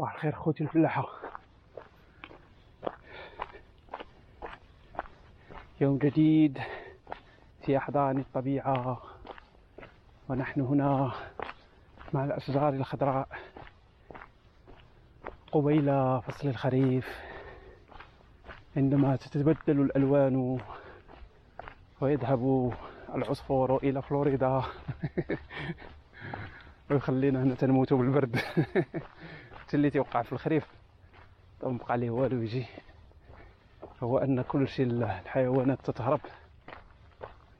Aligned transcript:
صباح 0.00 0.14
الخير 0.14 0.32
خوتي 0.32 0.64
الفلاحة. 0.64 1.08
يوم 5.80 5.98
جديد 5.98 6.58
في 7.66 7.76
أحضان 7.76 8.18
الطبيعة 8.18 9.02
ونحن 10.28 10.60
هنا 10.60 11.12
مع 12.12 12.24
الأشجار 12.24 12.68
الخضراء. 12.68 13.28
قبيل 15.52 15.84
فصل 16.22 16.48
الخريف 16.48 17.20
عندما 18.76 19.16
تتبدل 19.16 19.80
الألوان 19.80 20.60
ويذهب 22.00 22.72
العصفور 23.14 23.76
إلى 23.76 24.02
فلوريدا. 24.02 24.62
ويخلينا 26.90 27.42
هنا 27.42 27.54
تنموت 27.54 27.92
بالبرد. 27.92 28.40
اللي 29.74 29.90
تيوقع 29.90 30.22
في 30.22 30.32
الخريف. 30.32 30.66
ما 31.62 31.78
بقى 31.78 31.98
ليه 31.98 32.10
والو 32.10 32.42
يجي. 32.42 32.66
هو 34.02 34.18
أن 34.18 34.42
كل 34.42 34.68
شيء 34.68 34.86
الحيوانات 34.86 35.78
تتهرب. 35.84 36.20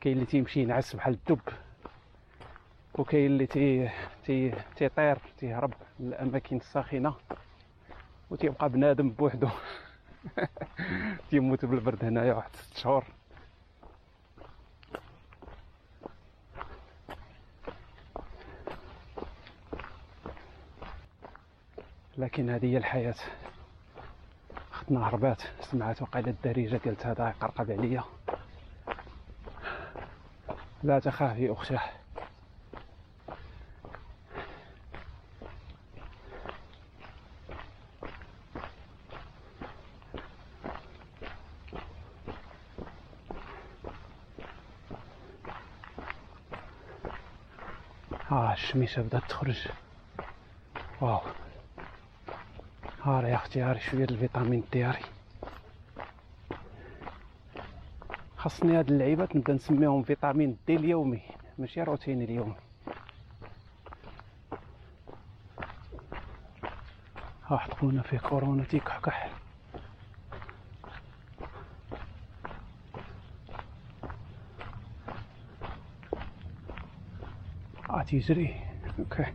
كاين 0.00 0.14
اللي 0.14 0.26
تيمشي 0.26 0.60
ينعس 0.60 0.96
بحال 0.96 1.14
الدب. 1.14 1.40
وكاين 2.94 3.26
اللي 3.26 3.46
تي 3.46 3.90
تي 4.24 4.54
تيطير 4.76 5.18
تيهرب 5.38 5.72
للأماكن 6.00 6.56
الساخنة. 6.56 7.14
وتيبقى 8.30 8.68
بنادم 8.68 9.10
بوحدو. 9.10 9.48
تيموت 11.30 11.64
بالبرد 11.64 12.04
هنايا 12.04 12.34
واحد 12.34 12.56
ست 12.56 12.76
شهور. 12.76 13.04
لكن 22.20 22.50
هذه 22.50 22.66
هي 22.66 22.76
الحياة. 22.76 23.14
خدنا 24.70 25.08
هربات 25.08 25.42
سمعت 25.60 26.02
وقال 26.02 26.28
الدارجة 26.28 26.76
قالت 26.76 27.06
هذا 27.06 27.28
يقرقب 27.28 27.70
عليا. 27.70 28.04
لا 30.82 30.98
تخافي 30.98 31.52
أختاه 31.52 31.80
آه 48.32 48.52
الشميسة 48.52 49.02
بدأت 49.02 49.22
تخرج. 49.28 49.68
wow. 51.00 51.20
هاري 53.04 53.28
يا 53.30 53.34
أختي 53.34 53.60
هاري 53.62 53.80
شوية 53.80 54.04
الفيتامين 54.04 54.64
ديالي 54.72 54.98
خاصني 58.36 58.78
هاد 58.78 58.90
اللعيبات 58.90 59.36
نبدا 59.36 59.52
نسميهم 59.54 60.02
فيتامين 60.02 60.56
D 60.66 60.76
اليومي 60.76 61.22
ماشي 61.58 61.82
روتيني 61.82 62.24
اليومي 62.24 62.54
واحد 67.50 67.72
خونا 67.72 68.02
فيه 68.02 68.18
كورونا 68.18 68.64
تيكحكح 68.64 69.30
آه 77.90 78.02
تيجري 78.02 78.54
أوكي 78.98 79.26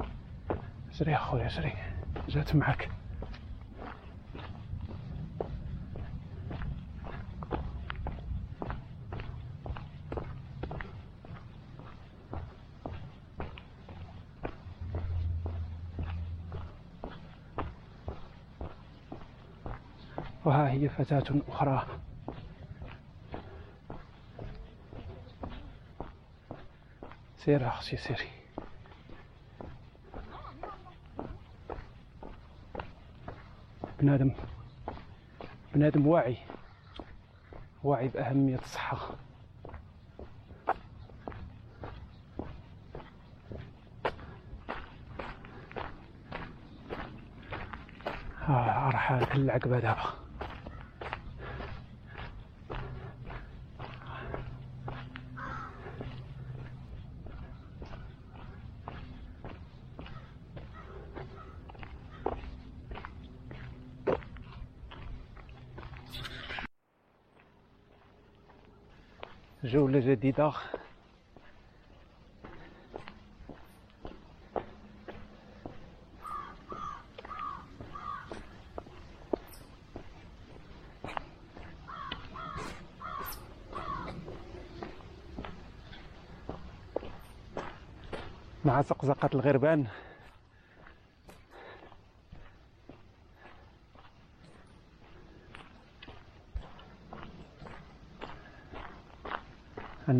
سري 0.91 1.15
اخويا 1.15 1.47
سري 1.47 1.73
جات 2.29 2.55
معاك 2.55 2.89
وها 20.45 20.69
هي 20.71 20.84
فتاة 20.97 21.23
أخرى. 21.47 21.85
سير 27.37 27.67
أختي 27.67 27.97
سيري 27.97 28.29
بنادم 33.99 34.31
بنادم 35.75 36.07
واعي. 36.07 36.37
واعي 37.83 38.07
بأهمية 38.07 38.59
الصحة. 38.59 39.15
آه 48.49 48.89
راح 48.89 49.11
العقبة 49.11 49.79
دابا 49.79 50.24
جولة 69.75 69.99
جديدة 69.99 70.51
مع 88.65 88.81
زقزقة 88.81 89.29
الغربان. 89.33 89.85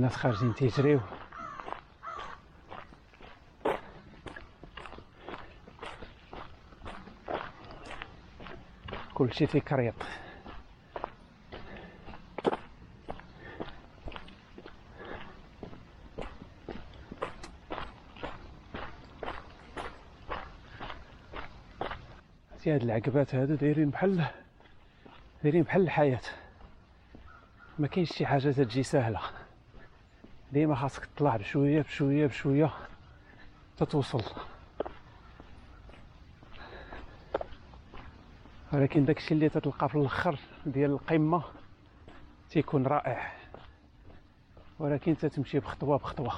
الناس 0.05 0.17
خارجين 0.17 0.53
تيجريو 0.55 0.99
كلشي 9.13 9.45
تيكريط 9.45 9.93
هاد 22.67 22.83
العقبات 22.83 23.35
هادو 23.35 23.55
دايرين 23.55 23.89
بحال 23.89 24.25
دايرين 25.43 25.63
بحال 25.63 25.81
الحياة. 25.81 26.21
ما 27.79 27.87
كاينش 27.87 28.13
شي 28.13 28.25
حاجة 28.25 28.51
تجي 28.51 28.83
سهلة 28.83 29.19
ديما 30.55 30.75
خاصك 30.75 31.05
تطلع 31.05 31.37
بشوية 31.37 31.81
بشوية 31.81 32.27
بشوية 32.27 32.73
تتوصل. 33.77 34.23
ولكن 38.73 39.05
داكشي 39.05 39.33
اللي 39.33 39.49
تتلقى 39.49 39.89
في 39.89 39.95
الأخر 39.95 40.39
ديال 40.65 40.91
القمة 40.91 41.43
تيكون 42.49 42.87
رائع. 42.87 43.33
ولكن 44.79 45.17
تتمشي 45.17 45.59
بخطوة 45.59 45.97
بخطوة. 45.97 46.33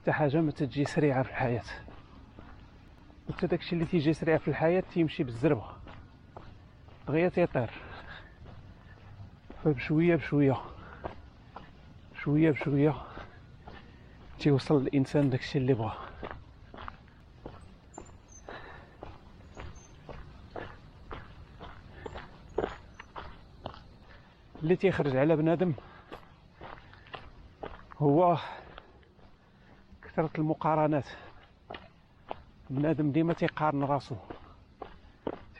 حتى 0.00 0.12
حاجة 0.12 0.40
ما 0.40 0.52
تجي 0.52 0.84
سريعة 0.84 1.22
في 1.22 1.30
الحياة. 1.30 1.64
حتى 3.36 3.46
داكشي 3.46 3.74
اللي 3.74 3.84
تيجي 3.86 4.12
سريع 4.12 4.38
في 4.38 4.48
الحياة 4.48 4.82
تيمشي 4.94 5.24
بالزربة. 5.24 5.66
دغيا 7.08 7.28
تيطير 7.28 7.70
فبشوية 9.64 10.16
بشوية. 10.16 10.71
شوية 12.24 12.50
بشوية 12.50 12.94
تيوصل 14.38 14.76
الإنسان 14.76 15.30
داكشي 15.30 15.58
اللي 15.58 15.74
بغا. 15.74 15.98
اللي 24.62 24.76
تيخرج 24.76 25.16
على 25.16 25.36
بنادم 25.36 25.72
هو 27.98 28.38
كثرة 30.02 30.30
المقارنات. 30.38 31.08
بنادم 32.70 33.12
ديما 33.12 33.32
تيقارن 33.32 33.84
راسو 33.84 34.16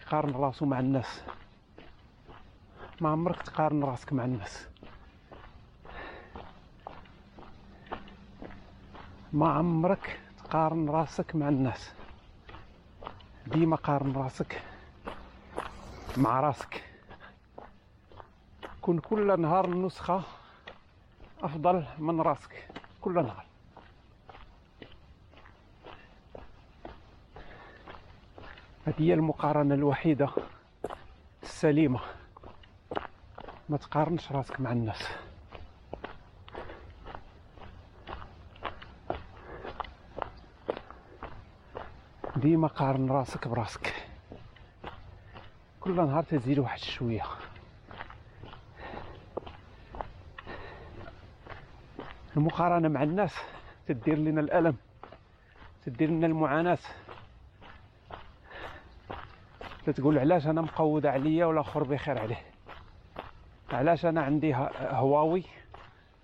يقارن 0.01 0.33
راسو 0.33 0.67
مع 0.67 0.81
الناس. 0.81 1.23
ما 3.01 3.09
عمرك 3.09 3.43
تقارن 3.43 3.85
راسك 3.85 4.13
مع 4.13 4.25
الناس. 4.25 4.72
ما 9.33 9.53
عمرك 9.53 10.21
تقارن 10.45 10.89
راسك 10.91 11.37
مع 11.37 11.49
الناس. 11.49 11.93
ديما 13.47 13.77
قارن 13.77 14.13
راسك 14.13 14.63
مع 16.17 16.41
راسك. 16.41 16.85
كن 18.83 18.99
كل 18.99 19.41
نهار 19.41 19.71
نسخة 19.71 20.23
أفضل 21.43 21.85
من 21.99 22.21
راسك. 22.21 22.69
كل 23.01 23.15
نهار. 23.15 23.45
هذه 28.87 29.01
هي 29.03 29.15
المقارنة 29.15 29.75
الوحيدة 29.75 30.29
السليمة. 31.43 32.01
ما 33.69 33.77
تقارنش 33.77 34.33
راسك 34.33 34.61
مع 34.61 34.73
الناس. 34.73 35.09
ديما 42.43 42.69
قارن 42.69 43.11
راسك 43.11 43.49
براسك. 43.49 43.95
كل 45.81 45.97
نهار 45.97 46.23
تزيد 46.23 46.59
واحد 46.59 46.79
شوية. 46.79 47.23
المقارنة 52.37 52.89
مع 52.89 53.03
الناس 53.03 53.35
تدير 53.87 54.19
لنا 54.19 54.41
الألم 54.41 54.77
تدير 55.87 56.11
لنا 56.11 56.27
المعاناة. 56.27 56.79
تتقول 59.87 60.19
علاش 60.19 60.47
أنا 60.47 60.61
مقوده 60.61 61.11
عليا 61.11 61.47
ولا 61.47 61.61
أخر 61.61 61.83
بخير 61.83 62.19
عليه. 62.19 62.43
علاش 63.73 64.07
أنا 64.07 64.23
عندي 64.23 64.55
هواوي 64.81 65.45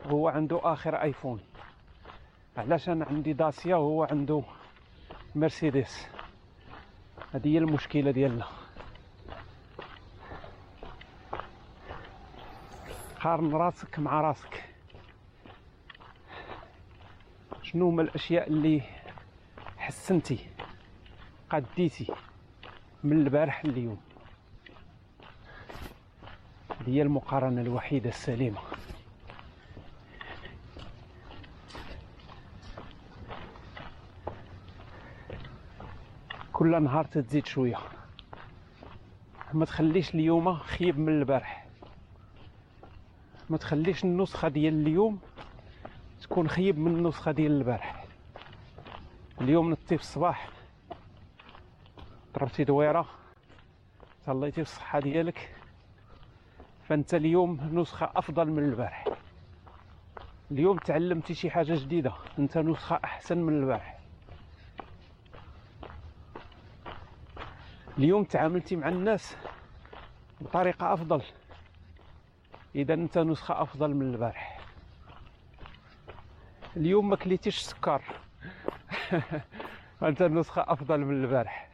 وهو 0.05 0.29
عنده 0.29 0.61
آخر 0.63 1.03
آيفون. 1.03 1.41
علاش 2.57 2.89
أنا 2.89 3.05
عندي 3.05 3.33
داسيا 3.33 3.77
وهو 3.77 4.05
عنده 4.05 4.43
مرسيدس. 5.35 6.07
هذه 7.35 7.49
هي 7.49 7.59
المشكلة 7.59 8.11
ديالنا. 8.11 8.47
قارن 13.21 13.53
راسك 13.53 13.99
مع 13.99 14.21
راسك. 14.21 14.65
شنو 17.63 17.89
هما 17.89 18.03
الأشياء 18.03 18.49
اللي 18.49 18.83
حسنتي 19.79 20.47
قديتي 21.51 22.15
من 23.05 23.13
البارح 23.13 23.65
اليوم 23.65 24.01
هي 26.87 27.03
المقارنة 27.03 27.61
الوحيدة 27.61 28.09
السليمة. 28.09 28.61
كل 36.59 36.83
نهار 36.83 37.05
تزيد 37.05 37.47
شوية. 37.47 37.79
ما 39.53 39.65
تخليش 39.65 40.15
اليوم 40.15 40.55
خيب 40.55 40.99
من 40.99 41.09
البارح. 41.09 41.67
ما 43.51 43.57
تخليش 43.57 44.05
النسخة 44.05 44.49
ديال 44.49 44.75
اليوم 44.87 45.19
تكون 46.23 46.49
خيب 46.49 46.79
من 46.79 46.97
النسخة 46.97 47.33
ديال 47.33 47.53
البارح. 47.53 48.05
اليوم 49.41 49.71
نطي 49.71 49.97
في 49.97 50.03
الصباح. 50.03 50.49
ضربتي 52.35 52.65
دويرة. 52.65 53.07
تهليتي 54.27 54.65
في 54.65 54.71
الصحة 54.71 55.01
ديالك. 55.01 55.55
فأنت 56.89 57.15
اليوم 57.15 57.61
نسخة 57.73 58.11
أفضل 58.17 58.51
من 58.51 58.65
البارح. 58.65 59.05
اليوم 60.51 60.79
تعلمتي 60.79 61.35
شي 61.35 61.51
حاجة 61.51 61.75
جديدة. 61.75 62.13
أنت 62.39 62.59
نسخة 62.59 63.01
أحسن 63.05 63.39
من 63.39 63.63
البارح. 63.63 63.98
اليوم 67.99 68.25
تعاملتي 68.25 68.77
مع 68.77 68.89
الناس 68.89 69.37
بطريقة 70.41 70.93
أفضل. 70.93 71.23
إذا 72.75 72.95
أنت 72.95 73.19
نسخة 73.19 73.63
أفضل 73.63 73.95
من 73.95 74.15
البارح. 74.15 74.61
اليوم 76.77 77.09
ما 77.09 77.17
كليتيش 77.17 77.59
السكر 77.59 78.03
أنت 80.03 80.23
نسخة 80.23 80.65
أفضل 80.69 81.01
من 81.01 81.25
البارح. 81.25 81.69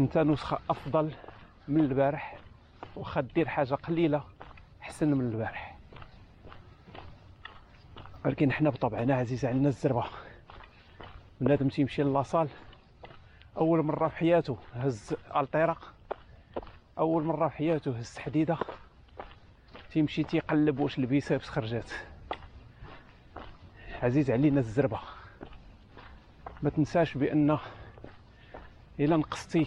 أنت 0.00 0.18
نسخة 0.18 0.58
أفضل 0.70 1.14
من 1.68 1.80
البارح. 1.80 2.38
واخا 2.96 3.20
دير 3.20 3.48
حاجة 3.48 3.74
قليلة 3.74 4.24
أحسن 4.82 5.14
من 5.14 5.28
البارح. 5.32 5.78
ولكن 8.24 8.52
حنا 8.52 8.70
بطبعنا 8.70 9.14
عزيز 9.14 9.44
علينا 9.44 9.68
الزربة. 9.68 10.04
بنادم 11.40 11.68
تيمشي 11.68 12.02
لاصال 12.02 12.48
أول 13.56 13.82
مرة 13.82 14.08
في 14.08 14.16
حياته 14.16 14.58
هز 14.74 15.14
الطيرة 15.36 15.76
أول 16.98 17.22
مرة 17.24 17.48
في 17.48 17.56
حياته 17.56 17.98
هز 17.98 18.18
حديدة. 18.18 18.58
تيمشي 19.92 20.24
تيقلب 20.24 20.80
واش 20.80 20.98
البيسابس 20.98 21.48
خرجات. 21.48 21.90
عزيز 24.02 24.30
علينا 24.30 24.60
الزربة. 24.60 25.00
ما 26.62 26.70
تنساش 26.70 27.14
بأن 27.14 27.58
إلا 29.00 29.16
نقصتي 29.16 29.66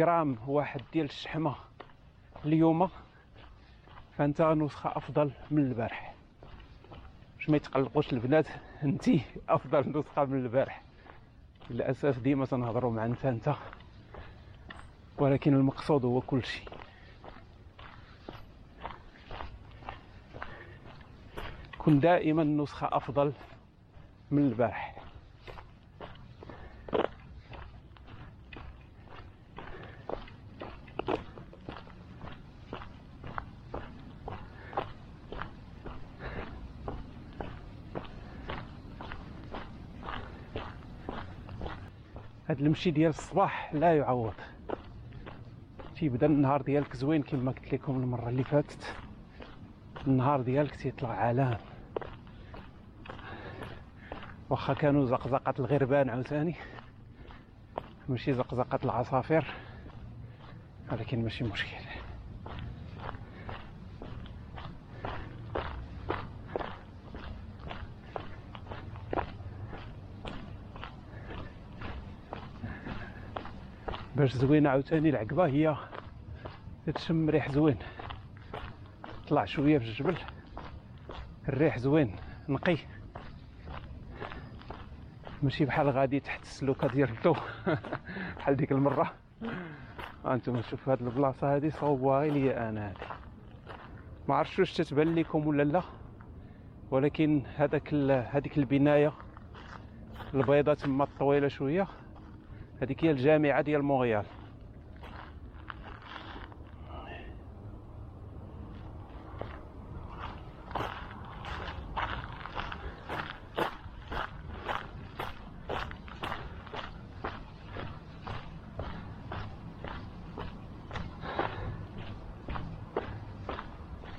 غرام 0.00 0.38
واحد 0.46 0.80
ديال 0.92 1.04
الشحمة 1.06 1.54
اليوم 2.44 2.90
فأنت 4.18 4.42
نسخة 4.42 4.96
أفضل 4.96 5.30
من 5.50 5.62
البارح. 5.62 6.14
باش 7.36 7.50
ما 7.50 7.56
يتقلقوش 7.56 8.12
البنات. 8.12 8.46
انت 8.84 9.10
افضل 9.48 9.98
نسخة 9.98 10.24
من 10.24 10.38
البارح. 10.38 10.82
للأسف 11.70 12.18
ديما 12.18 12.46
تنهضروا 12.46 12.92
مع 12.92 13.04
انت 13.04 13.26
انت 13.26 13.54
ولكن 15.18 15.54
المقصود 15.54 16.04
هو 16.04 16.20
كل 16.20 16.44
شيء. 16.44 16.68
كن 21.78 22.00
دائما 22.00 22.44
نسخة 22.44 22.88
افضل 22.92 23.32
من 24.30 24.46
البارح. 24.46 24.97
هاد 42.58 42.64
المشي 42.64 42.90
ديال 42.90 43.10
الصباح 43.10 43.74
لا 43.74 43.96
يعوض. 43.96 44.34
تيبدا 45.96 46.26
النهار 46.26 46.62
ديالك 46.62 46.96
زوين 46.96 47.22
كما 47.22 47.50
قلت 47.52 47.72
لكم 47.72 47.96
المرة 47.96 48.28
اللي 48.28 48.44
فاتت. 48.44 48.94
النهار 50.06 50.42
ديالك 50.42 50.76
تيطلع 50.76 51.08
علام 51.08 51.58
واخا 54.50 54.74
كانوا 54.74 55.06
زقزقة 55.06 55.54
الغربان 55.58 56.10
عاوتاني. 56.10 56.54
ماشي 58.08 58.32
زقزقة 58.32 58.78
العصافير. 58.84 59.46
ولكن 60.92 61.22
ماشي 61.22 61.44
مشكل. 61.44 61.87
باش 74.18 74.36
زوينة 74.36 74.70
عاوتاني 74.70 75.08
العقبة. 75.08 75.46
هي 75.46 75.76
تشم 76.94 77.30
ريح 77.30 77.50
زوين. 77.50 77.76
طلع 79.28 79.44
شوية 79.44 79.78
في 79.78 79.84
الجبل 79.84 80.16
الريح 81.48 81.78
زوين 81.78 82.16
نقي. 82.48 82.76
ماشي 85.42 85.64
بحال 85.64 85.90
غادي 85.90 86.20
تحت 86.20 86.42
السلوكة 86.42 86.88
ديال 86.88 87.10
الضو 87.10 87.36
بحال 88.36 88.56
ديك 88.56 88.72
المرة. 88.72 89.14
أنتم 90.26 90.62
شوفوا 90.62 90.92
هاد 90.92 91.02
البلاصة 91.02 91.54
هادي 91.54 91.70
غير 91.82 92.32
ليا 92.32 92.68
أنا 92.68 92.88
هادي. 92.88 92.98
ما 94.28 94.34
عرفتش 94.34 94.58
واش 94.58 94.72
تتبان 94.74 95.14
لكم 95.14 95.46
ولا 95.46 95.62
لا. 95.62 95.82
ولكن 96.90 97.42
هذاك 97.56 97.94
هذيك 97.94 98.58
البناية 98.58 99.12
البيضاء 100.34 100.74
تما 100.74 101.04
الطويله 101.04 101.48
شوية. 101.48 101.88
هذيك 102.82 103.04
هي 103.04 103.10
الجامعة 103.10 103.60
ديال 103.60 103.82
مونريال. 103.82 104.24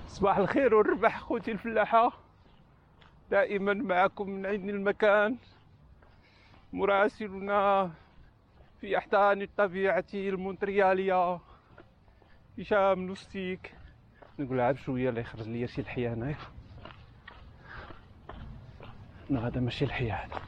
صباح 0.07 0.37
الخير 0.37 0.75
والربح 0.75 1.19
خوتي 1.19 1.51
الفلاحة. 1.51 2.11
دائما 3.31 3.73
معكم 3.73 4.29
من 4.29 4.45
عين 4.45 4.69
المكان. 4.69 5.37
مراسلنا 6.73 7.91
في 8.81 8.97
أحضان 8.97 9.41
الطبيعة 9.41 10.05
المونتريالية. 10.13 11.39
هشام 12.59 12.99
نوستيك. 12.99 13.75
نقول 14.39 14.59
عاد 14.59 14.77
شوية 14.77 15.09
اللي 15.09 15.21
يخرج 15.21 15.47
لي 15.47 15.67
شي 15.67 15.81
لحية 15.81 16.13
هنايا 16.13 16.35
هذا 19.47 19.59
ماشي 19.61 19.85
لحية 19.85 20.13
هذا 20.13 20.41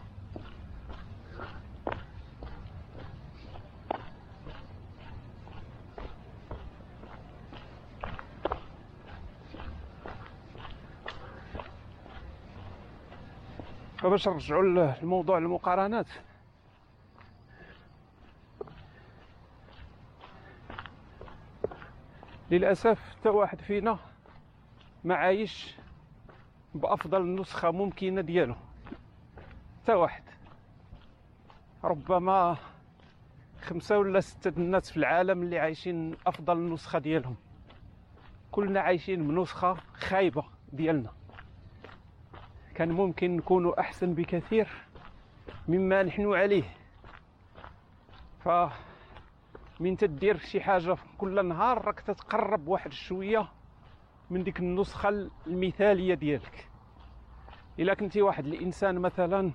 فباش 13.97 14.27
نرجعوا 14.27 14.93
لموضوع 15.01 15.37
المقارنات. 15.37 16.07
للأسف 22.51 22.99
حتى 23.19 23.29
واحد 23.29 23.61
فينا 23.61 23.99
ما 25.03 25.15
عايش 25.15 25.75
بأفضل 26.75 27.35
نسخة 27.35 27.71
ممكنة 27.71 28.21
ديالو. 28.21 28.55
حتى 29.83 29.93
واحد. 29.93 30.23
ربما 31.83 32.57
خمسة 33.61 33.99
ولا 33.99 34.19
ستة 34.19 34.59
الناس 34.59 34.91
في 34.91 34.97
العالم 34.97 35.43
اللي 35.43 35.59
عايشين 35.59 36.15
أفضل 36.27 36.73
نسخة 36.73 36.99
ديالهم. 36.99 37.35
كلنا 38.51 38.79
عايشين 38.79 39.27
بنسخة 39.27 39.77
خايبة 39.93 40.43
ديالنا. 40.73 41.09
كان 42.75 42.91
ممكن 42.91 43.35
نكون 43.37 43.73
أحسن 43.73 44.13
بكثير 44.13 44.67
مما 45.67 46.03
نحن 46.03 46.33
عليه. 46.33 46.63
ف 48.43 48.49
من 49.81 49.97
تدير 49.97 50.37
شي 50.37 50.61
حاجة 50.61 50.97
كل 51.17 51.45
نهار 51.45 51.85
راك 51.85 51.99
تتقرب 51.99 52.67
واحد 52.67 52.91
شوية 52.91 53.47
من 54.29 54.43
ديك 54.43 54.59
النسخة 54.59 55.29
المثالية 55.47 56.13
ديالك. 56.13 56.69
إلا 57.79 57.93
كنتي 57.93 58.21
واحد 58.21 58.45
الإنسان 58.45 58.99
مثلا 58.99 59.51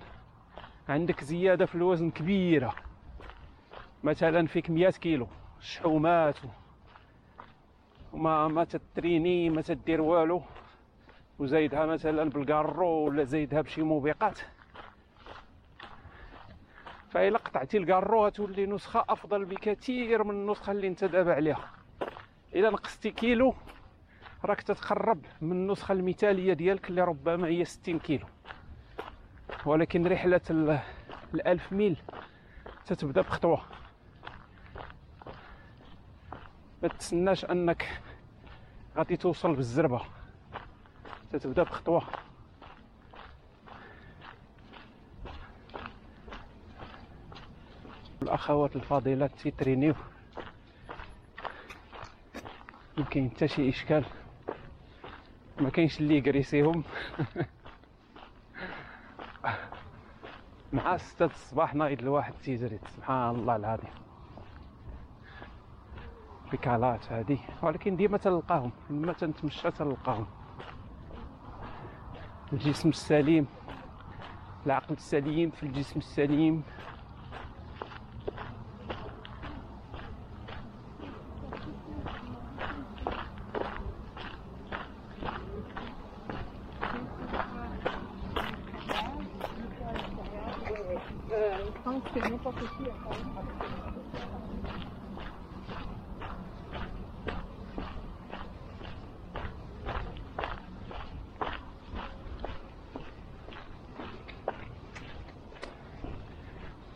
عندك 0.88 1.24
زيادة 1.24 1.66
في 1.66 1.74
الوزن 1.74 2.10
كبيرة 2.10 2.74
مثلا 4.04 4.46
فيك 4.46 4.70
مية 4.70 4.90
كيلو 4.90 5.28
شحومات 5.60 6.38
وما 8.12 8.48
ما 8.48 8.64
تتريني 8.64 9.50
ما 9.50 9.62
تدير 9.62 10.00
والو؟ 10.00 10.42
وزايدها 11.38 11.86
مثلا 11.86 12.30
بالكارو 12.30 12.88
ولا 12.88 13.24
زايدها 13.24 13.60
بشي 13.60 13.82
موبقات؟ 13.82 14.40
فإلا 17.16 17.38
قطعتي 17.38 17.78
الكارو 17.78 18.28
تولي 18.28 18.66
نسخة 18.66 19.04
أفضل 19.08 19.44
بكثير 19.44 20.24
من 20.24 20.30
النسخة 20.30 20.70
اللي 20.70 20.88
أنت 20.88 21.04
دابا 21.04 21.34
عليها. 21.34 21.70
إلا 22.54 22.70
نقصتي 22.70 23.10
كيلو 23.10 23.54
راك 24.44 24.62
تتقرب 24.62 25.24
من 25.40 25.52
النسخة 25.52 25.92
المثالية 25.92 26.52
ديالك 26.52 26.90
اللي 26.90 27.04
ربما 27.04 27.46
هي 27.46 27.64
60 27.64 27.98
كيلو. 27.98 28.26
ولكن 29.66 30.06
رحلة 30.06 30.40
الألف 31.34 31.72
ميل 31.72 31.96
تتبدأ 32.86 33.20
بخطوة. 33.20 33.62
ما 36.82 36.88
تتسناش 36.88 37.44
أنك 37.44 38.00
غادي 38.96 39.16
توصل 39.16 39.56
بالزربة. 39.56 40.00
تتبدأ 41.32 41.62
بخطوة. 41.62 42.02
الأخوات 48.26 48.76
الفاضلات 48.76 49.30
تيترينيو 49.42 49.94
ما 52.98 53.04
كاين 53.04 53.30
حتى 53.30 53.48
شي 53.48 53.68
إشكال. 53.68 54.04
ما 55.60 55.70
كاينش 55.70 56.00
اللي 56.00 56.16
يكريسيهم 56.16 56.82
مع 60.72 60.96
ستة 60.96 61.24
الصباح 61.24 61.74
نايض 61.74 62.00
الواحد 62.00 62.34
تيجري 62.42 62.78
سبحان 62.96 63.34
الله 63.34 63.56
العظيم. 63.56 63.90
بكالات 66.52 67.12
هادي 67.12 67.38
ولكن 67.62 67.96
ديما 67.96 68.18
تلقاهم. 68.18 68.72
لما 68.90 69.12
تنتمشى 69.12 69.70
تلقاهم. 69.70 70.26
الجسم 72.52 72.88
السليم. 72.88 73.46
العقل 74.66 74.94
السليم 74.94 75.50
في 75.50 75.62
الجسم 75.62 75.98
السليم. 75.98 76.62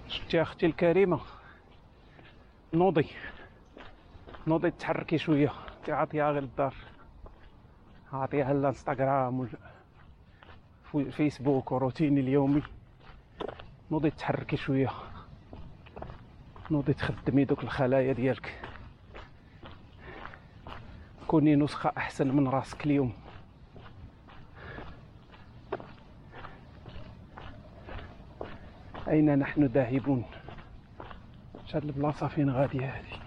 شفتي 0.09 0.43
أختي 0.43 0.67
الكريمة؟ 0.67 1.21
نوضي. 2.75 3.07
نوضي 4.47 4.71
تحركي 4.71 5.19
شوية. 5.19 5.53
تعطيها 5.87 6.31
غير 6.31 6.43
الدار. 6.43 6.75
عطيها 8.13 8.53
الانستغرام 8.53 9.49
فيسبوك 11.11 11.73
وروتيني 11.73 12.21
اليومي. 12.21 12.63
نوضي 13.91 14.11
تحركي 14.11 14.57
شوية. 14.57 15.10
نوضي 16.71 16.93
تخدمي 16.93 17.45
دوك 17.45 17.63
الخلايا 17.63 18.13
ديالك. 18.13 18.61
كوني 21.29 21.57
نسخة 21.57 21.93
أحسن 21.97 22.37
من 22.37 22.49
راسك 22.49 22.87
اليوم. 22.87 23.13
أين 29.09 29.39
نحن 29.39 29.65
ذاهبون؟ 29.65 30.25
هاد 31.75 31.85
البلاصة 31.85 32.29
فين 32.29 32.51
غادية 32.51 32.87
هذه 32.87 33.21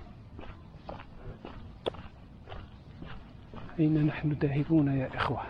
أين 3.79 4.05
نحن 4.05 4.31
ذاهبون 4.31 4.87
يا 4.87 5.15
إخوة؟ 5.15 5.43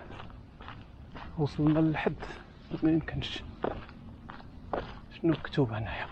وصلنا 1.38 1.80
للحد 1.80 2.16
ما 2.84 2.92
يمكنش. 2.92 3.44
شنو 5.14 5.32
مكتوب 5.34 5.72
هنايا 5.72 6.08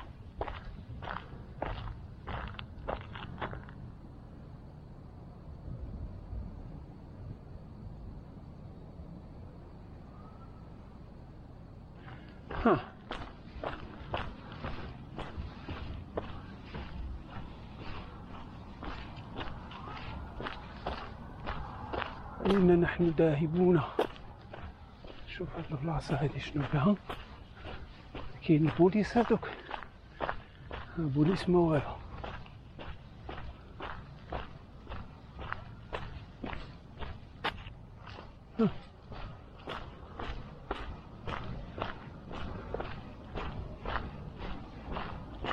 ها 12.66 12.80
أين 23.22 23.34
نحن 23.34 23.46
ذاهبون 23.46 23.82
شوف 25.28 25.48
هاد 25.56 25.66
البلاصة 25.72 26.16
هادي 26.16 26.40
شنو 26.40 26.64
فيها. 26.64 26.96
كاين 28.48 28.68
البوليس 28.68 29.18
هادوك 29.18 29.50
البوليس 31.00 31.50
ما 31.50 31.60
والو. 31.60 31.82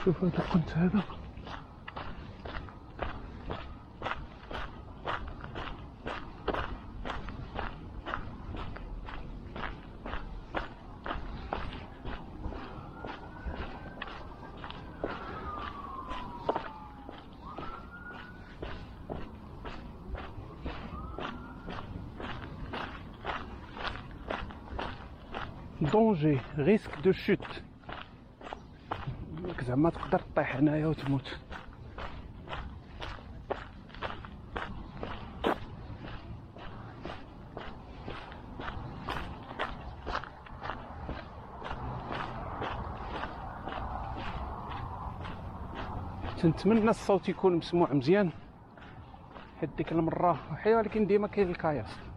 شوف 0.04 0.24
هذا 0.24 0.38
القنت 0.38 0.70
هذا. 0.70 1.02
danger 25.98 26.40
risque 26.58 26.98
de 27.04 27.12
chute 27.12 27.62
زعما 29.62 29.90
تقدر 29.90 30.20
طيح 30.36 30.56
هنايا 30.56 30.86
وتموت 30.86 31.38
تنتمنى 46.42 46.90
الصوت 46.90 47.28
يكون 47.28 47.56
مسموع 47.56 47.92
مزيان. 47.92 48.30
حيت 49.60 49.70
ديك 49.76 49.92
المرة 49.92 50.34
حي 50.56 50.74
ولكن 50.74 51.06
ديما 51.06 51.28
كاين 51.28 51.50
الكاياس. 51.50 52.07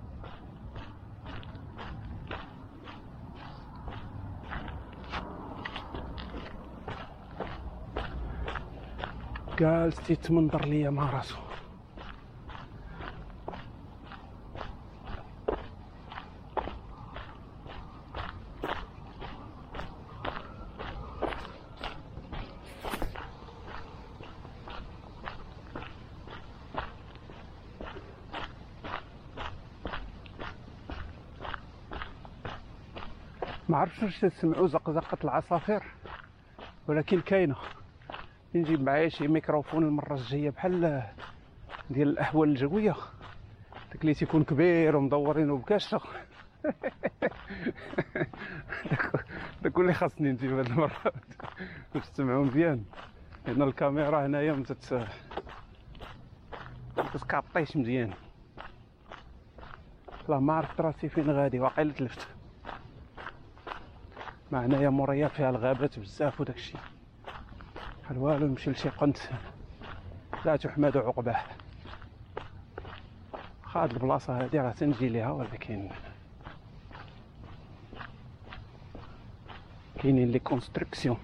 جالس 9.62 9.96
تيتمنظر 9.96 10.65
ليا 10.65 10.89
مع 10.89 11.10
راسو 11.10 11.36
ما 33.70 33.77
عرفتش 33.77 34.03
واش 34.03 34.20
تسمعوا 34.20 34.68
زقزقة 34.68 35.18
العصافير 35.24 35.84
ولكن 36.88 37.22
كاينة. 37.22 37.56
نجيب 38.55 38.81
معايا 38.81 39.10
شي 39.10 39.27
ميكروفون 39.27 39.84
المرة 39.84 40.13
الجاية 40.13 40.50
بحال 40.50 41.03
ديال 41.89 42.10
الاحوال 42.10 42.50
الجوية. 42.50 42.96
داك 43.91 44.01
اللي 44.01 44.13
تيكون 44.13 44.43
كبير 44.43 44.96
ومدورينه 44.96 45.58
بكاشه 45.58 46.01
داك 49.62 49.77
اللي 49.77 49.93
خاصني 49.93 50.31
نجيب 50.31 50.53
هاد 50.53 50.65
المرة. 50.65 51.13
باش 51.93 52.10
تسمعوا 52.10 52.46
مزيان. 52.46 52.84
لأن 53.48 53.62
الكاميرا 53.62 54.25
هنايا 54.25 54.53
ما 54.53 54.63
تت 54.63 55.08
تسكابطيش 57.13 57.77
مزيان. 57.77 58.13
لا 60.29 60.39
ما 60.39 60.53
عرفت 60.53 60.81
راسي 60.81 61.10
فين 61.10 61.31
غادي؟ 61.31 61.60
واقيلا 61.60 61.93
تلفت. 61.93 62.27
ما 64.51 64.65
هنايا 64.65 64.89
موريال 64.89 65.27
فيها 65.27 65.50
الغابات 65.50 66.00
بزاف 66.00 66.41
وداك 66.41 66.55
الشيء. 66.55 66.79
بحال 68.12 68.24
والو 68.24 68.48
نمشي 68.48 68.72
لشي 68.72 68.89
قنت. 68.89 69.18
لا 70.46 70.56
تحمد 70.56 70.98
عقباه 70.98 71.41
هاد 73.74 73.91
البلاصة 73.91 74.41
هادي 74.44 74.60
راه 74.60 74.72
تنجي 74.72 75.10
ليها 75.10 75.32
ولكن 75.32 75.89
كاينين 80.00 80.32
les 80.31 80.39
constructions 80.39 81.17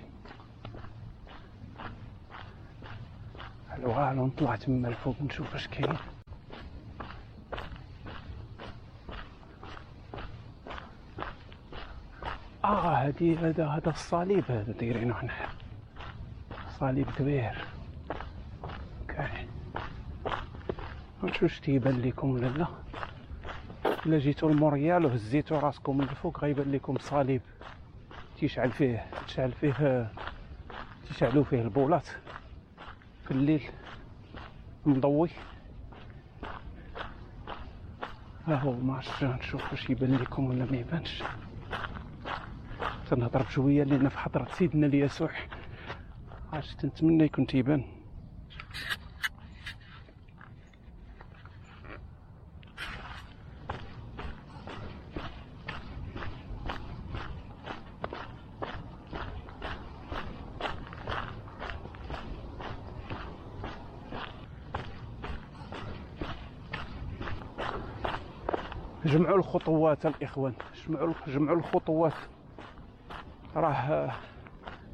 والو 3.83 4.25
نطلع 4.25 4.55
تما 4.55 4.88
الفوق 4.88 5.16
نشوف 5.22 5.55
اش 5.55 5.68
كاين. 5.68 5.98
آه 12.66 13.05
هادي 13.05 13.38
هذا 13.38 13.68
هذا 13.68 13.90
الصليب 13.90 14.44
هذا 14.51 14.72
دايرينه 14.72 15.16
هنا 15.22 15.33
صليب 16.79 17.11
كبير. 17.11 17.66
okay 21.24 21.44
واش 21.44 21.59
تيبان 21.59 22.13
ولا 22.24 22.48
لا 22.48 22.68
إلا 24.05 24.18
جيتو 24.18 24.50
لموريال 24.50 25.05
وهزيتو 25.05 25.59
راسكم 25.59 25.98
من 25.98 26.03
الفوق 26.03 26.40
غيبان 26.40 26.72
لكم 26.72 26.98
صليب. 27.00 27.42
تيشعل 28.40 28.72
فيه 28.72 29.05
تشعل 29.27 29.51
فيه 29.51 30.11
تيشعلو 31.07 31.44
فيه 31.44 31.61
البولات. 31.61 32.07
في 33.25 33.31
الليل 33.31 33.63
مضوي. 34.85 35.29
ها 38.48 38.55
هو 38.55 38.72
ما 38.72 39.01
نشوف 39.22 39.72
واش 39.72 39.90
يبان 39.90 40.16
لكم 40.16 40.50
ولا 40.50 40.66
ما 40.66 40.77
يبانش. 40.77 41.24
تنهضر 43.09 43.44
بشوية 43.44 43.83
لأن 43.83 44.09
في 44.09 44.20
حضرة 44.20 44.48
سيدنا 44.51 44.87
اليسوع. 44.87 45.31
عرفت 46.53 46.81
تنتمنى 46.81 47.24
يكون 47.24 47.48
تيبان. 47.48 47.83
جمعوا 69.05 69.38
الخطوات 69.38 70.05
الإخوان 70.05 70.53
جمعوا 70.88 71.14
جمعوا 71.27 71.57
الخطوات. 71.57 72.14
راه 73.55 74.12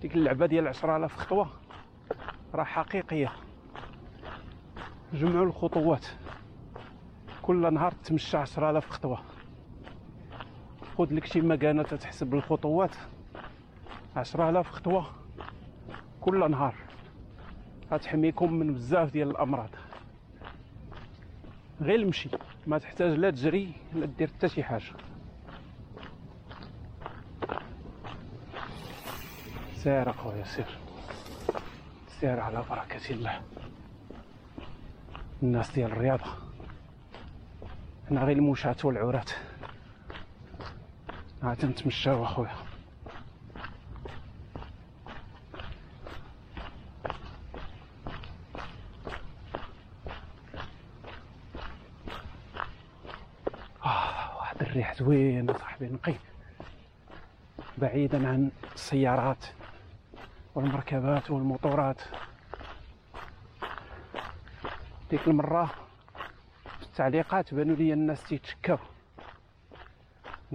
ديك 0.04 0.16
اللعبة 0.16 0.46
ديال 0.46 0.68
10000 0.68 1.16
خطوة. 1.16 1.50
راه 2.54 2.64
حقيقية. 2.64 3.32
جمعوا 5.14 5.46
الخطوات. 5.46 6.06
كل 7.42 7.74
نهار 7.74 7.92
تمشى 7.92 8.38
10000 8.38 8.90
خطوة. 8.90 9.20
خذ 10.98 11.14
لك 11.14 11.26
شي 11.26 11.42
مكانة 11.42 11.84
تحسب 11.84 12.34
الخطوات. 12.34 12.96
10000 14.16 14.70
خطوة. 14.70 15.06
كل 16.22 16.52
نهار. 16.52 16.76
غتحميكم 17.92 18.54
من 18.54 18.74
بزاف 18.74 19.12
ديال 19.12 19.30
الأمراض. 19.30 19.70
غير 21.82 22.00
المشي. 22.00 22.30
ما 22.68 22.78
تحتاج 22.78 23.12
لا 23.20 23.30
تجري 23.30 23.74
لا 23.94 24.06
دير 24.06 24.28
حتى 24.28 24.50
شي 24.50 24.64
حاجة. 24.64 24.94
سير 29.84 30.10
اخويا 30.10 30.44
سير 30.44 30.78
سير 32.08 32.40
على 32.40 32.64
بركة 32.70 33.10
الله. 33.10 33.42
الناس 35.44 35.72
ديال 35.72 35.92
الرياضة. 35.92 36.26
أنا 38.12 38.24
غير 38.24 38.38
المشاة 38.38 38.76
والعورات. 38.84 39.32
عاد 41.44 41.66
نتمشاو 41.66 42.24
أخويا. 42.24 42.56
آه 53.86 54.38
واحد 54.38 54.62
الريح 54.62 54.94
زوين 54.94 55.54
صاحبي 55.58 55.86
نقي. 55.86 56.16
بعيدا 57.78 58.28
عن 58.28 58.52
السيارات. 58.74 59.46
والمركبات 60.56 61.32
والموطورات 61.32 62.02
ديك 65.10 65.28
المرة 65.28 65.66
في 66.80 66.84
التعليقات 66.84 67.54
بانوا 67.54 67.76
لي 67.76 67.94
الناس 67.94 68.24
تيتشكاو. 68.24 68.78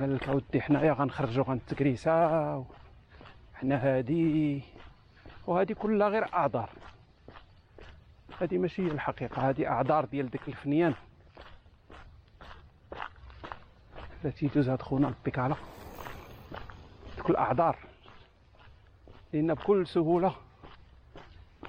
قال 0.00 0.16
لك 0.16 0.28
أودي 0.28 0.60
حنايا 0.60 0.92
غنخرجوا 0.92 1.44
غنتكريساو 1.44 2.64
حنا 3.54 3.76
هادي 3.76 4.62
وهادي 5.46 5.74
كلها 5.74 6.08
غير 6.08 6.34
أعذار. 6.34 6.70
هادي 8.40 8.58
ماشي 8.58 8.82
هي 8.82 8.90
الحقيقة 8.90 9.48
هادي 9.48 9.68
أعذار 9.68 10.04
ديال 10.04 10.30
ديك 10.30 10.48
الفنيان. 10.48 10.94
التي 14.24 14.48
تزهد 14.48 14.82
خونا 14.82 15.08
البيكالا 15.08 15.56
دوك 17.16 17.30
الأعذار. 17.30 17.87
لأن 19.32 19.54
بكل 19.54 19.86
سهولة 19.86 20.34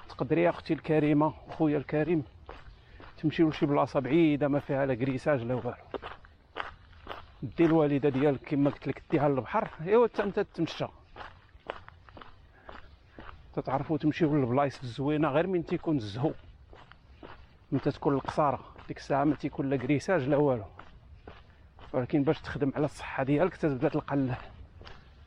تقدري 0.10 0.42
يا 0.42 0.50
أختي 0.50 0.74
الكريمة 0.74 1.34
خويا 1.58 1.78
الكريم 1.78 2.24
تمشي 3.18 3.44
لشي 3.44 3.66
بلاصة 3.66 4.00
بعيدة 4.00 4.48
ما 4.48 4.60
فيها 4.60 4.86
لا 4.86 4.96
كريساج 4.96 5.44
لا 5.44 5.54
والو. 5.54 5.74
دي 7.44 7.66
الوالدة 7.66 8.10
ديالك 8.10 8.40
كما 8.44 8.70
قلت 8.70 8.88
لك 8.88 9.04
ديها 9.12 9.30
للبحر. 9.30 9.70
إيوا 9.82 10.08
حتى 10.08 10.24
أنت 10.24 10.40
تمشى. 10.40 10.86
تتعرفوا 13.56 13.98
تمشيو 13.98 14.36
للبلايص 14.36 14.80
الزوينة 14.84 15.30
غير 15.30 15.48
من 15.48 15.66
تيكون 15.66 15.98
الزهو. 15.98 16.32
من 17.72 17.82
تكون 17.82 18.14
القصارة. 18.14 18.60
ديك 18.88 18.98
الساعة 18.98 19.24
ما 19.24 19.36
تيكون 19.36 19.70
لا 19.70 19.78
كريساج 19.78 20.22
لا 20.24 20.38
والو. 20.38 20.66
ولكن 21.94 22.24
باش 22.24 22.42
تخدم 22.42 22.72
على 22.76 22.86
الصحة 22.86 23.24
ديالك 23.24 23.56
تتبدا 23.56 23.90
تلقى 23.90 24.36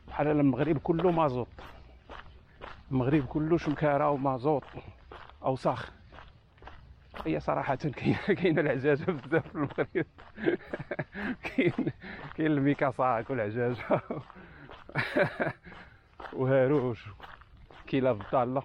بحال 0.07 0.27
المغرب 0.27 0.77
كله 0.77 1.11
مازوط. 1.11 1.47
المغرب 2.93 3.25
كله 3.25 3.57
شمكاره 3.57 4.09
ومازوط 4.09 4.63
اوساخ 5.43 5.91
هي 7.25 7.39
صراحة 7.39 7.75
كاين 7.75 8.15
كاين 8.15 8.59
العجاجة 8.59 9.11
بزاف 9.11 9.47
في 9.47 9.55
المغرب. 9.55 10.05
كاين 11.43 11.91
كاين 12.35 12.51
الميكاساك 12.51 13.29
والعجاجة 13.29 14.01
وهاروش 16.33 17.05
كيلة 17.87 18.11
بالضالة 18.11 18.63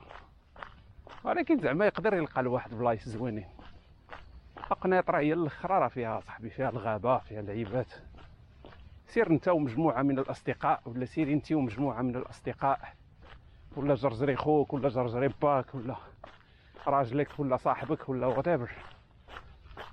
ولكن 1.25 1.59
زعما 1.59 1.87
يقدر 1.87 2.15
يلقى 2.15 2.43
لواحد 2.43 2.75
بلايص 2.75 3.09
زوينين. 3.09 3.47
قنيطرة 4.81 5.19
هي 5.19 5.33
الأخرى 5.33 5.79
راه 5.79 5.89
فيها 5.89 6.21
صاحبي 6.21 6.51
فيها 6.51 6.71
الغابة 6.71 7.19
فيها 7.19 7.41
العيبات 7.41 7.93
سير 9.07 9.31
أنت 9.31 9.49
ومجموعة 9.49 10.03
من 10.03 10.19
الأصدقاء 10.19 10.83
ولا 10.87 11.05
سيري 11.05 11.33
أنت 11.33 11.53
ومجموعة 11.53 12.03
من 12.03 12.17
الأصدقاء. 12.17 12.98
ولا 13.79 13.95
جرجري 13.95 14.37
خوك 14.37 14.73
ولا 14.75 14.89
جرجري 14.89 15.29
باك 15.43 15.75
ولا 15.75 15.97
راجلك 16.87 17.39
ولا 17.39 17.57
صاحبك 17.57 18.09
ولا 18.09 18.27
واتيفر 18.27 18.71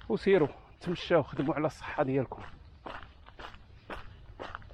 وسيروا 0.09 0.47
تمشاو 0.81 1.23
خدموا 1.23 1.55
على 1.55 1.65
الصحة 1.65 2.03
ديالكم. 2.03 2.41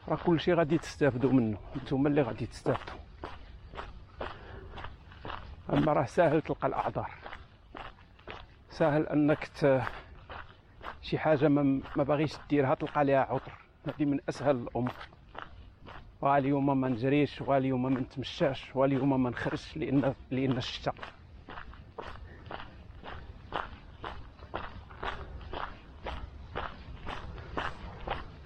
راه 0.07 0.15
كلشي 0.25 0.53
غادي 0.53 0.77
تستافدوا 0.77 1.31
منه. 1.31 1.57
نتوما 1.75 2.09
اللي 2.09 2.21
غادي 2.21 2.45
تستافدوا. 2.45 2.99
أما 5.73 5.93
راه 5.93 6.05
ساهل 6.05 6.41
تلقى 6.41 6.67
الأعذار. 6.67 7.11
ساهل 8.69 9.07
أنك 9.07 9.47
ت... 9.47 9.81
شي 11.01 11.17
حاجة 11.17 11.47
ما, 11.47 11.81
ما 11.95 12.03
باغيش 12.03 12.33
ديرها 12.49 12.75
تلقى 12.75 13.05
ليها 13.05 13.21
عذر. 13.21 13.53
هذه 13.87 14.05
من 14.05 14.19
أسهل 14.29 14.55
الأمور. 14.55 14.93
واليوم 16.21 16.81
ما 16.81 16.87
نجريش 16.87 17.41
واليوم 17.41 17.83
ما 17.83 17.99
نتمشاش 17.99 18.75
واليوم 18.75 19.23
ما 19.23 19.29
نخرجش 19.29 19.77
لأن 19.77 20.13
لأن 20.31 20.57
الشتاء. 20.57 20.95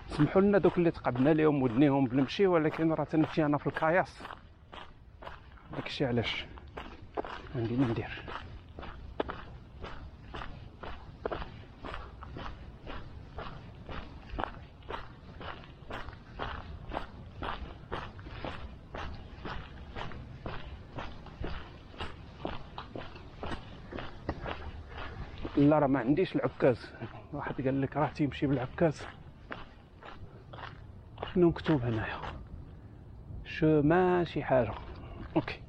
سمحوا 0.07 0.41
لنا 0.41 0.57
دوك 0.57 0.77
اللي 0.77 0.91
تقبنا 0.91 1.29
لهم 1.29 1.63
ودنيهم 1.63 2.05
بنمشي 2.05 2.47
ولكن 2.47 2.91
راه 2.93 3.03
تنمشي 3.03 3.45
أنا 3.45 3.57
في 3.57 3.67
الكاياس. 3.67 4.21
داكشي 5.75 6.05
علاش؟ 6.05 6.45
عندي 7.55 7.75
ما 7.75 7.87
ندير 7.87 8.23
لا 25.69 25.79
راه 25.79 25.87
ما 25.87 25.99
عنديش 25.99 26.35
العكاز. 26.35 26.91
واحد 27.33 27.61
قال 27.61 27.81
لك 27.81 27.97
راه 27.97 28.07
تيمشي 28.07 28.47
بالعكاز. 28.47 29.01
شنو 31.33 31.47
مكتوب 31.49 31.81
هنايا 31.81 32.17
شومان 33.45 34.25
شي 34.25 34.43
حاجة. 34.43 34.73
أوكي. 35.35 35.59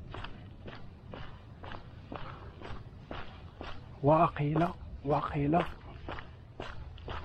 واقيلا 4.02 4.68
واقيلا. 5.04 5.64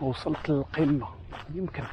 وصلت 0.01 0.49
للقمة. 0.49 1.07
يمكن. 1.53 1.83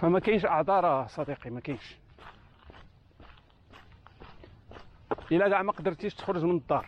فما 0.00 0.18
كاينش 0.20 0.44
أعذار 0.44 1.06
صديقي 1.06 1.50
ما 1.50 1.60
كاينش. 1.60 1.96
إلا 5.36 5.48
كاع 5.48 5.62
ما 5.62 5.72
قدرتيش 5.72 6.14
تخرج 6.14 6.44
من 6.44 6.56
الدار. 6.56 6.86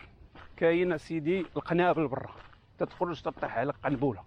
كاين 0.56 0.98
سيدي 0.98 1.40
القنابل 1.40 2.08
برا 2.08 2.34
تتخرج 2.78 3.22
تطيح 3.22 3.58
على 3.58 3.72
قنبولة. 3.84 4.22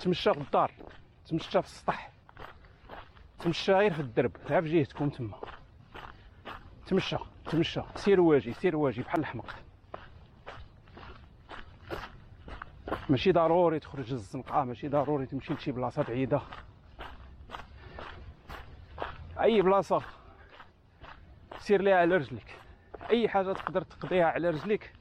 تمشى 0.00 0.34
في 0.34 0.40
الدار. 0.40 0.72
تمشى 1.26 1.62
في 1.62 1.68
السطح. 1.68 2.12
تمشى 3.38 3.72
غير 3.72 3.92
في 3.94 4.00
الدرب. 4.00 4.32
غير 4.46 4.62
في 4.62 4.68
جهتكم 4.68 5.08
تما. 5.08 5.40
تمشى. 6.86 7.16
تمشى. 7.50 7.82
سير 7.94 8.20
واجي. 8.20 8.52
سير 8.52 8.76
واجي 8.76 9.02
بحال 9.02 9.20
الحمق 9.20 9.54
ماشي 13.08 13.32
ضروري 13.32 13.80
تخرج 13.80 14.12
للزنقة. 14.12 14.64
ماشي 14.64 14.88
ضروري 14.88 15.26
تمشي 15.26 15.54
لشي 15.54 15.72
بلاصة 15.72 16.02
بعيدة. 16.02 16.40
أي 19.40 19.62
بلاصة. 19.62 20.02
سير 21.58 21.82
ليها 21.82 21.96
على 21.96 22.16
رجلك. 22.16 22.57
أي 23.10 23.28
حاجة 23.28 23.52
تقدر 23.52 23.82
تقضيها 23.82 24.26
على 24.26 24.50
رجلك 24.50 24.92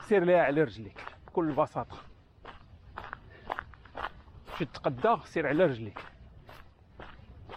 سير 0.00 0.24
ليها 0.24 0.42
على 0.42 0.62
رجليك 0.62 1.04
بكل 1.26 1.52
بساطة. 1.52 1.96
تمشي 4.46 4.64
تتقدى 4.64 5.16
سير 5.24 5.46
على 5.46 5.64
رجليك. 5.64 5.98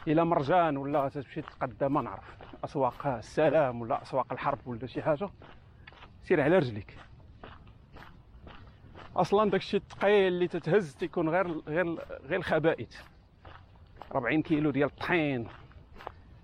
إلى 0.08 0.26
مرجان 0.26 0.78
ولا 0.78 1.10
تمشي 1.10 1.42
تتقدى 1.42 1.88
ما 1.88 2.02
نعرف. 2.02 2.38
أسواق 2.64 3.08
السلام 3.08 3.82
ولا 3.82 4.02
أسواق 4.02 4.32
الحرب 4.32 4.68
ولا 4.68 4.88
شي 4.88 5.02
حاجة 5.02 5.30
سير 6.24 6.42
على 6.42 6.58
رجليك. 6.58 6.98
أصلا 9.16 9.50
داكشي 9.50 9.78
الثقيل 9.78 10.28
اللي 10.28 10.48
تتهز 10.48 10.96
تيكون 10.96 11.30
غير 11.30 11.48
غير 11.68 11.96
غير 12.24 12.40
الخبائث. 12.40 13.02
40 14.16 14.42
كيلو 14.42 14.72
ديال 14.72 14.90
الطحين 14.90 15.48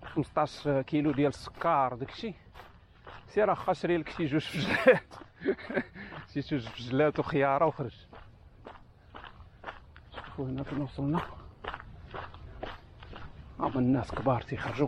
15 0.04 0.82
كيلو 0.82 1.12
ديال 1.12 1.28
السكر 1.28 1.96
داكشي 1.96 2.34
سير 3.28 3.52
اخا 3.52 3.74
شري 3.74 3.98
لك 3.98 4.10
شي 4.10 4.26
جوج 4.26 4.42
فجلات. 4.42 5.14
شي 6.34 6.40
جوج 6.40 6.68
فجلات 6.68 7.20
وخيارة 7.20 7.66
وخرج. 7.66 7.96
شوفوا 10.16 10.46
هنا 10.46 10.64
فين 10.64 10.82
وصلنا. 10.82 11.22
هما 13.60 13.80
الناس 13.80 14.12
كبار 14.12 14.42
تيخرجوا. 14.42 14.88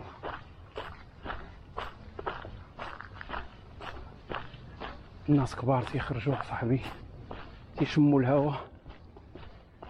الناس 5.28 5.56
كبار 5.56 5.82
تيخرجوا 5.82 6.42
صاحبي. 6.42 6.80
تيشموا 7.78 8.20
الهواء 8.20 8.60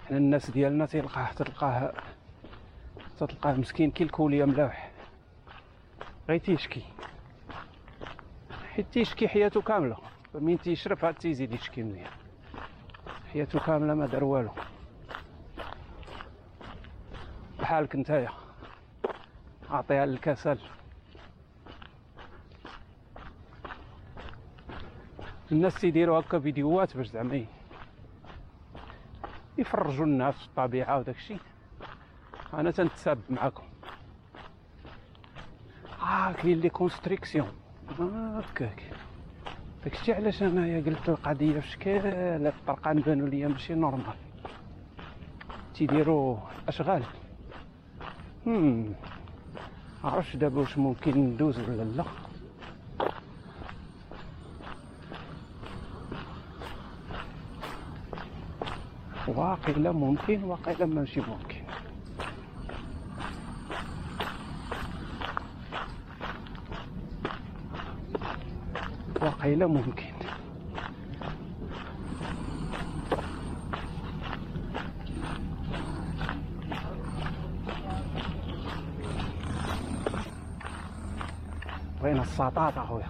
حنا 0.07 0.19
الناس 0.19 0.51
ديالنا 0.51 0.87
تلقاه 0.87 1.33
تلقاه 1.33 1.93
تلقاه 3.19 3.53
مسكين 3.53 3.91
كي 3.91 4.05
الكولية 4.05 4.45
ملاح 4.45 4.91
غير 6.29 6.39
تيشكي. 6.39 6.83
حيت 8.75 8.87
تيشكي 8.93 9.29
حياته 9.29 9.63
كاملة. 9.63 9.97
فمين 10.33 10.59
تيشرف 10.59 11.05
عاد 11.05 11.15
تيزيد 11.15 11.53
يشكي 11.53 11.83
مزيان. 11.83 12.11
حياته 13.33 13.59
كاملة 13.59 13.95
ما 13.95 14.07
دار 14.07 14.25
والو. 14.25 14.51
بحالك 17.61 17.97
نتايا. 17.97 18.31
أعطيها 19.71 20.07
للكسل. 20.07 20.59
الناس 25.53 25.81
تيديروا 25.81 26.21
هكا 26.21 26.39
فيديوهات 26.39 26.97
باش 26.97 27.07
زعما 27.07 27.45
يفرجوا 29.59 30.05
الناس 30.05 30.35
في 30.35 30.47
الطبيعة 30.47 30.99
وداك 30.99 31.17
الشيء 31.17 31.41
أنا 32.55 32.71
تنتساب 32.71 33.19
معاكم. 33.31 33.65
آه 36.03 36.33
كاين 36.33 36.61
les 36.61 36.69
constructions 36.69 37.60
هكاك 38.05 38.83
داكشي 39.85 40.13
علاش 40.13 40.43
أنايا 40.43 40.81
قلت 40.87 41.09
القضية؟ 41.09 41.61
في 41.61 42.49
الطرقان 42.49 43.01
بانوا 43.01 43.29
ليا 43.29 43.49
ماشي 43.49 43.75
normal. 43.75 44.17
تيديروا 45.75 46.37
أشغال. 46.69 47.03
هم. 48.47 48.95
عرفتش 50.05 50.37
دابا 50.37 50.61
واش 50.61 50.79
ممكن 50.79 51.19
ندوز 51.19 51.59
ولا 51.69 51.83
لا. 51.83 52.05
واقيلا 59.29 59.93
ممكن 59.93 60.45
واقيلا 60.45 60.87
ماشي 60.87 61.21
ممكن 61.21 61.50
الوعي 69.55 69.73
ممكن. 69.73 70.05
وين 82.03 82.19
الساطات 82.21 82.79
اخويا 82.79 83.07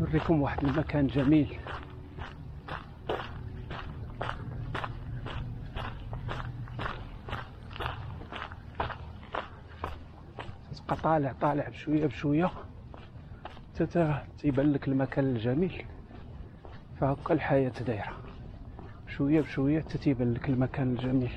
نوريكم 0.00 0.42
واحد 0.42 0.64
المكان 0.64 1.06
جميل. 1.06 1.58
طالع 11.06 11.32
طالع 11.40 11.68
بشوية 11.68 12.06
بشوية. 12.06 12.50
حتى 13.74 14.22
تيبان 14.38 14.72
لك 14.72 14.88
المكان 14.88 15.24
الجميل. 15.24 15.84
فهكا 17.00 17.34
الحياة 17.34 17.72
دايرة. 17.86 18.16
بشوية 19.06 19.40
بشوية 19.40 19.80
حتى 19.80 19.98
تيبان 19.98 20.34
لك 20.34 20.48
المكان 20.48 20.92
الجميل. 20.92 21.32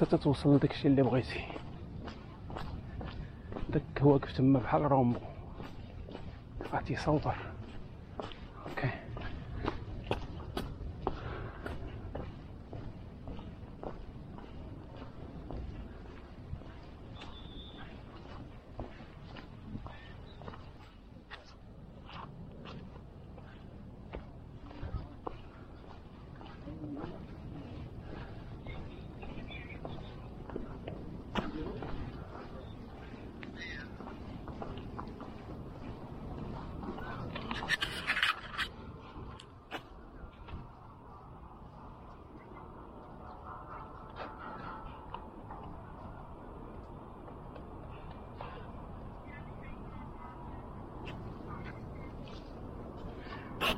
حتى 0.00 0.16
توصل 0.16 0.56
لداكشي 0.56 0.88
اللي 0.88 1.02
بغيتي. 1.02 1.44
داك 3.68 4.02
واقف 4.02 4.32
تما 4.32 4.58
بحال 4.58 4.82
رومبو 4.82 5.18
غادي 6.72 6.92
يصور 6.92 7.34
أوكي 8.66 8.90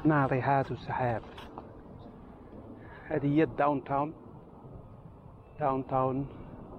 ناطحات 0.07 0.71
السحاب. 0.71 1.23
هذه 3.07 3.27
هي 3.27 3.43
ال 3.43 3.85
downtown 3.85 5.87
downtown 5.87 6.27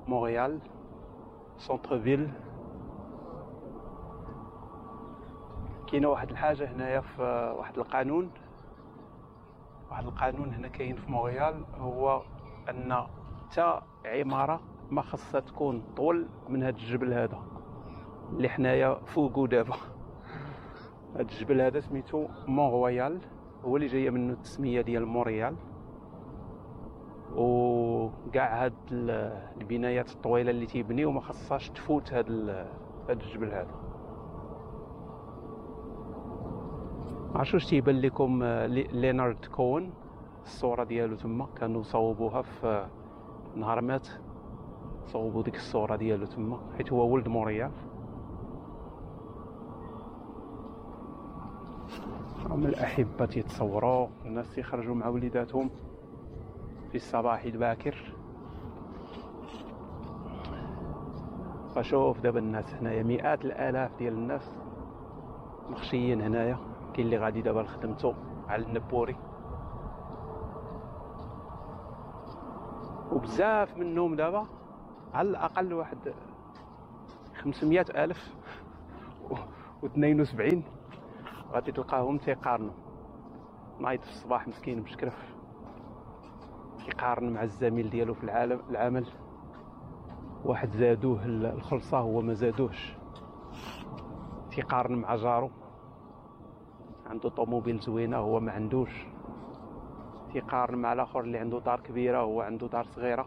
مونريال 0.08 0.60
centre-ville 1.58 2.30
كاينة 5.88 6.08
واحد 6.08 6.30
الحاجة 6.30 6.72
هنايا 6.72 7.02
في 7.02 7.54
واحد 7.58 7.78
القانون. 7.78 8.32
واحد 9.92 10.06
القانون 10.06 10.54
هنا 10.54 10.68
كاين 10.68 10.96
في 10.96 11.12
مونريال 11.12 11.66
هو 11.80 12.22
أن 12.70 13.08
حتى 13.52 13.82
عمارة 14.06 14.60
ما 14.92 15.02
خصها 15.02 15.42
تكون 15.42 15.84
طول 15.98 16.28
من 16.50 16.64
هذا 16.64 16.78
الجبل 16.78 17.14
هذا 17.14 17.40
اللي 18.32 18.50
حنايا 18.50 18.94
فوقو 19.06 19.46
دابا 19.46 19.76
هذا 21.18 21.22
الجبل 21.22 21.62
هذا 21.62 21.80
سميتو 21.80 22.28
مون 22.48 22.72
رويال. 22.72 23.20
هو 23.66 23.76
اللي 23.76 23.88
جاية 23.88 24.10
منه 24.10 24.34
التسمية 24.34 24.82
ديال 24.82 25.06
موريال 25.06 25.56
وكاع 27.36 28.66
هاد 28.66 28.74
البنايات 29.62 30.12
الطويلة 30.12 30.52
اللي 30.52 30.66
تيبنيو 30.66 31.12
ما 31.12 31.22
خصهاش 31.22 31.70
تفوت 31.70 32.14
هاد 32.14 32.32
هاد 33.10 33.22
الجبل 33.22 33.48
هذا. 33.48 33.76
عرفتوا 37.36 37.54
واش 37.54 37.66
تيبان 37.70 38.02
لكم 38.02 38.44
ليونارد 38.92 39.46
كوهن 39.46 39.94
الصورة 40.44 40.84
ديالو 40.84 41.16
تما 41.16 41.48
كانوا 41.56 41.84
صوبوها 41.84 42.42
في 42.42 42.88
نهار 43.56 43.82
مات. 43.82 44.08
صوبوا 45.06 45.44
ديك 45.44 45.56
الصورة 45.56 45.96
ديالو 45.96 46.26
تما 46.26 46.60
حيت 46.78 46.94
هو 46.94 47.14
ولد 47.14 47.28
موريال 47.28 47.72
هم 52.58 52.66
الأحبة 52.66 53.26
تيتصوروا 53.26 54.08
الناس 54.26 54.56
تيخرجوا 54.56 54.96
مع 54.96 55.08
وليداتهم 55.08 55.70
في 56.92 56.96
الصباح 56.96 57.44
الباكر. 57.44 58.14
فشوف 61.76 62.20
دابا 62.20 62.40
الناس 62.40 62.74
هنايا 62.74 63.04
مئات 63.04 63.46
الآلاف 63.46 63.98
ديال 63.98 64.14
الناس 64.14 64.52
مخشيين 65.70 66.22
هنايا. 66.22 66.58
كاين 66.94 67.06
اللي 67.06 67.18
غادي 67.18 67.42
دابا 67.42 67.60
لخدمتو 67.60 68.14
على 68.48 68.66
النبوري. 68.66 69.16
وبزاف 73.12 73.78
منهم 73.78 74.16
دابا 74.16 74.48
على 75.14 75.30
الأقل 75.30 75.74
واحد 75.74 76.14
500 77.36 77.86
ألف 77.96 78.36
و 79.84 79.86
72 79.86 80.64
غادي 81.52 81.72
تلقاهم 81.72 82.18
تيقارنوا 82.18 82.74
نايض 83.80 84.02
في 84.02 84.10
الصباح 84.10 84.48
مسكين 84.48 84.82
بشكرف 84.82 85.38
كيقارن 86.86 87.34
مع 87.34 87.44
الزميل 87.44 87.90
ديالو 87.90 88.14
في 88.14 88.24
العالم 88.24 88.62
العمل. 88.70 89.08
واحد 90.46 90.72
زادوه 90.72 91.26
الخلصة 91.26 91.98
هو 91.98 92.22
ما 92.22 92.34
زادوهش. 92.34 92.98
تيقارن 94.52 94.96
مع 94.96 95.16
جارو. 95.16 95.50
عنده 97.10 97.30
طوموبيل 97.30 97.80
زوينة 97.80 98.18
هو 98.18 98.40
ما 98.40 98.52
عندوش. 98.52 99.06
تيقارن 100.34 100.78
مع 100.78 100.94
الآخر 100.94 101.20
اللي 101.20 101.38
عنده 101.38 101.60
دار 101.60 101.80
كبيرة 101.80 102.22
هو 102.22 102.42
عنده 102.42 102.68
دار 102.68 102.86
صغيرة. 102.86 103.26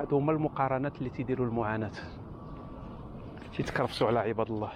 هادو 0.00 0.16
هما 0.16 0.32
المقارنات 0.32 0.98
اللي 0.98 1.10
تيديروا 1.10 1.46
المعاناة. 1.46 1.92
تيتكرفسوا 3.56 4.08
على 4.08 4.18
عباد 4.18 4.50
الله. 4.50 4.72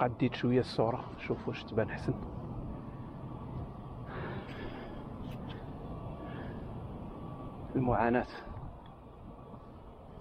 عديت 0.00 0.34
شوية 0.34 0.60
الصورة. 0.60 1.04
شوف 1.18 1.48
واش 1.48 1.64
تبان 1.64 1.90
حسن. 1.90 2.14
المعاناة. 7.76 8.26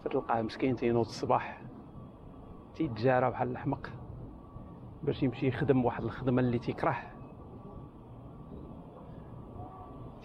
تلقاه 0.05 0.41
مسكين 0.41 0.75
تينوض 0.75 1.05
الصباح. 1.05 1.61
تيتجارى 2.75 3.31
بحال 3.31 3.51
الحمق 3.51 3.89
باش 5.03 5.23
يمشي 5.23 5.47
يخدم 5.47 5.85
واحد 5.85 6.03
الخدمة 6.03 6.41
اللي 6.41 6.59
تيكره 6.59 6.97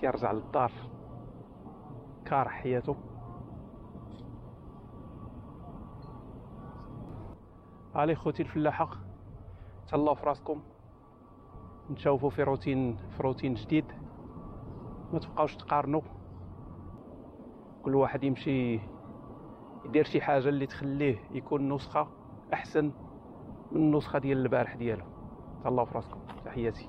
تيرجع 0.01 0.33
للدار. 0.33 0.73
كاره 2.25 2.49
حياته. 2.49 2.97
علي 7.95 8.15
خوتي 8.15 8.43
الفلاحة؟ 8.43 9.10
تهلاو 9.91 10.15
في 10.15 10.27
راسكم 10.27 10.61
نتشوفوا 11.91 12.31
في 12.31 12.43
روتين 12.43 12.97
في 12.97 13.23
روتين 13.23 13.55
جديد. 13.55 13.85
ما 15.13 15.19
تبقاوش 15.19 15.57
تقارنوا. 15.57 16.01
كل 17.83 17.95
واحد 17.95 18.25
يمشي 18.25 18.81
يدير 19.85 20.05
شي 20.05 20.21
حاجة 20.21 20.49
اللي 20.49 20.67
تخليه 20.67 21.19
يكون 21.31 21.73
نسخة 21.73 22.09
أحسن 22.53 22.85
من 23.73 23.81
النسخة 23.81 24.19
ديال 24.19 24.39
البارح 24.39 24.75
ديالو. 24.75 25.05
تهلاو 25.65 25.85
في 25.85 25.95
راسكم 25.95 26.21
تحياتي. 26.45 26.89